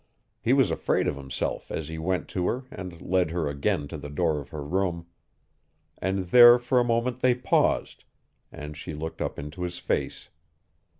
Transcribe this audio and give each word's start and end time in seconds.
He 0.41 0.51
was 0.51 0.71
afraid 0.71 1.07
of 1.07 1.15
himself 1.15 1.69
as 1.69 1.87
he 1.87 1.99
went 1.99 2.27
to 2.29 2.47
her 2.47 2.63
and 2.71 2.99
led 3.03 3.29
her 3.29 3.47
again 3.47 3.87
to 3.89 3.99
the 3.99 4.09
door 4.09 4.39
of 4.39 4.49
her 4.49 4.63
room. 4.63 5.05
And 5.99 6.29
there 6.31 6.57
for 6.57 6.79
a 6.79 6.83
moment 6.83 7.19
they 7.19 7.35
paused, 7.35 8.05
and 8.51 8.75
she 8.75 8.95
looked 8.95 9.21
up 9.21 9.37
into 9.37 9.61
his 9.61 9.77
face. 9.77 10.29